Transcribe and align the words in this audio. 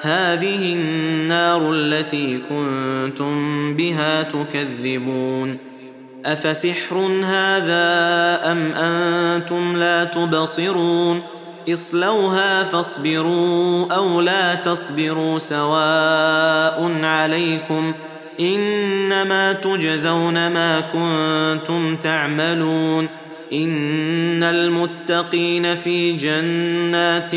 هذه 0.00 0.74
النار 0.74 1.72
التي 1.72 2.40
كنتم 2.48 3.74
بها 3.76 4.22
تكذبون. 4.22 5.56
أفسحر 6.26 6.96
هذا 7.24 8.40
أم 8.52 8.72
أنتم 8.72 9.76
لا 9.76 10.04
تبصرون؟ 10.04 11.22
اصلوها 11.68 12.64
فاصبروا 12.64 13.86
أو 13.94 14.20
لا 14.20 14.54
تصبروا 14.54 15.38
سواء 15.38 16.92
عليكم. 17.02 17.92
إنما 18.40 19.52
تجزون 19.52 20.52
ما 20.52 20.80
كنتم 20.80 21.96
تعملون. 21.96 23.08
إن 23.52 24.42
المتقين 24.42 25.74
في 25.74 26.12
جنات 26.12 27.34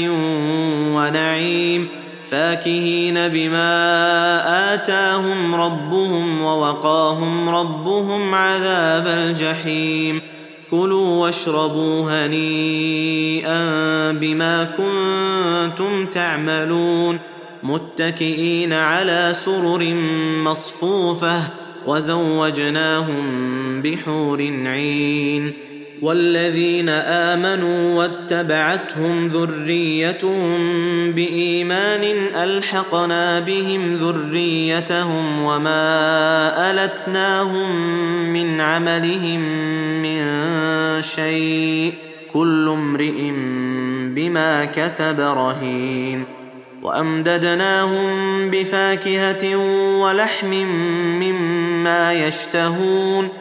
ونعيم. 0.95 2.00
فاكهين 2.31 3.27
بما 3.27 4.73
آتاهم 4.73 5.55
ربهم 5.55 6.41
ووقاهم 6.41 7.49
ربهم 7.49 8.35
عذاب 8.35 9.07
الجحيم. 9.07 10.21
كلوا 10.71 11.21
واشربوا 11.25 12.25
هنيئا 12.25 13.61
بما 14.11 14.63
كنتم 14.63 16.05
تعملون. 16.05 17.19
متكئين 17.63 18.73
على 18.73 19.29
سرر 19.33 19.93
مصفوفة 20.43 21.41
وزوجناهم 21.87 23.23
بحور 23.81 24.41
عين. 24.65 25.70
والذين 26.02 26.89
آمنوا 26.89 27.97
واتبعتهم 27.97 29.27
ذريتهم 29.27 30.59
بإيمان 31.11 32.03
ألحقنا 32.35 33.39
بهم 33.39 33.93
ذريتهم 33.93 35.43
وما 35.43 36.71
ألتناهم 36.71 37.75
من 38.33 38.61
عملهم 38.61 39.41
من 40.02 40.21
شيء 41.02 41.93
كل 42.33 42.69
امرئ 42.69 43.31
بما 44.15 44.65
كسب 44.65 45.20
رهين 45.20 46.23
وأمددناهم 46.81 48.09
بفاكهة 48.49 49.55
ولحم 50.02 50.53
مما 51.20 52.14
يشتهون 52.14 53.40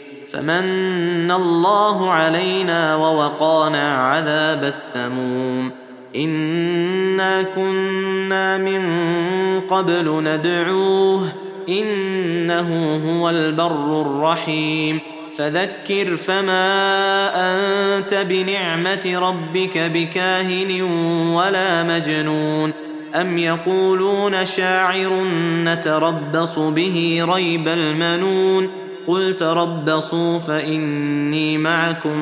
فمن 0.33 1.31
الله 1.31 2.11
علينا 2.11 2.95
ووقانا 2.95 3.95
عذاب 3.95 4.63
السموم. 4.63 5.71
إنا 6.15 7.41
كنا 7.41 8.57
من 8.57 8.81
قبل 9.59 10.23
ندعوه 10.23 11.27
إنه 11.69 12.99
هو 13.09 13.29
البر 13.29 14.01
الرحيم. 14.01 14.99
فذكر 15.33 16.15
فما 16.15 16.67
أنت 17.35 18.13
بنعمة 18.13 19.19
ربك 19.19 19.77
بكاهن 19.77 20.81
ولا 21.33 21.83
مجنون. 21.83 22.73
أم 23.15 23.37
يقولون 23.37 24.45
شاعر 24.45 25.23
نتربص 25.63 26.59
به 26.59 27.25
ريب 27.33 27.67
المنون. 27.67 28.80
قل 29.07 29.35
تربصوا 29.35 30.39
فاني 30.39 31.57
معكم 31.57 32.17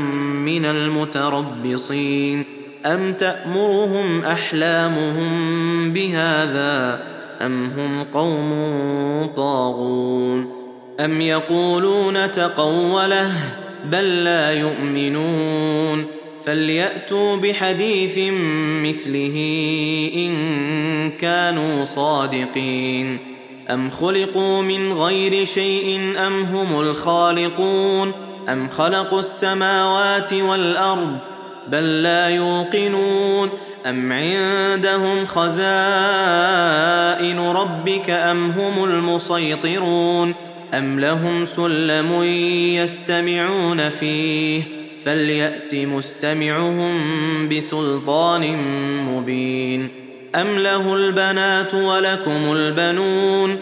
من 0.45 0.65
المتربصين 0.65 2.45
ام 2.85 3.13
تامرهم 3.13 4.21
احلامهم 4.23 5.93
بهذا 5.93 7.03
ام 7.41 7.65
هم 7.65 8.03
قوم 8.03 8.51
طاغون 9.35 10.51
ام 10.99 11.21
يقولون 11.21 12.31
تقوله 12.31 13.31
بل 13.85 14.23
لا 14.23 14.51
يؤمنون 14.51 16.05
فلياتوا 16.41 17.35
بحديث 17.35 18.17
مثله 18.83 19.35
ان 20.15 21.11
كانوا 21.11 21.83
صادقين 21.83 23.28
أم 23.69 23.89
خلقوا 23.89 24.61
من 24.61 24.93
غير 24.93 25.45
شيء 25.45 26.13
أم 26.27 26.43
هم 26.43 26.79
الخالقون 26.79 28.11
أم 28.49 28.69
خلقوا 28.69 29.19
السماوات 29.19 30.33
والأرض 30.33 31.17
بل 31.67 32.01
لا 32.01 32.29
يوقنون 32.29 33.49
أم 33.85 34.11
عندهم 34.11 35.25
خزائن 35.25 35.59
ربك 37.39 38.09
أم 38.09 38.51
هم 38.51 38.83
المسيطرون 38.83 40.35
أم 40.73 40.99
لهم 40.99 41.45
سلم 41.45 42.23
يستمعون 42.73 43.89
فيه 43.89 44.63
فليأت 45.01 45.75
مستمعهم 45.75 46.99
بسلطان 47.49 48.57
مبين 49.05 49.98
أم 50.35 50.59
له 50.59 50.93
البنات 50.93 51.73
ولكم 51.73 52.51
البنون 52.51 53.57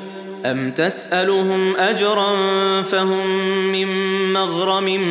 أم 0.46 0.72
تسألهم 0.72 1.76
أجرا 1.76 2.32
فهم 2.82 3.28
من 3.72 3.88
مغرم 4.34 5.02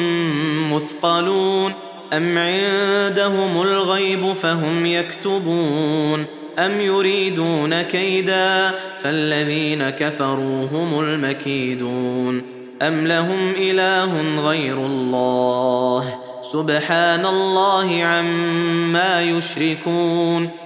مثقلون 0.72 1.72
أم 2.12 2.38
عندهم 2.38 3.62
الغيب 3.62 4.32
فهم 4.32 4.86
يكتبون 4.86 6.24
أم 6.58 6.80
يريدون 6.80 7.82
كيدا 7.82 8.74
فالذين 8.98 9.90
كفروا 9.90 10.66
هم 10.72 11.00
المكيدون 11.00 12.42
أم 12.82 13.06
لهم 13.06 13.52
إله 13.56 14.40
غير 14.48 14.76
الله 14.76 16.18
سبحان 16.42 17.26
الله 17.26 18.04
عما 18.04 19.22
يشركون 19.22 20.65